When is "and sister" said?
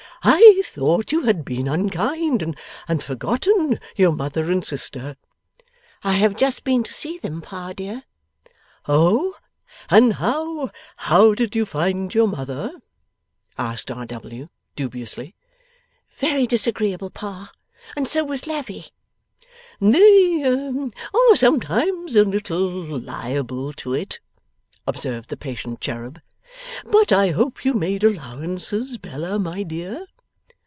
4.51-5.17